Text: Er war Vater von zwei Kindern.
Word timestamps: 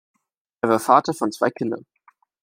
Er 0.61 0.69
war 0.69 0.79
Vater 0.79 1.13
von 1.13 1.31
zwei 1.31 1.51
Kindern. 1.51 1.85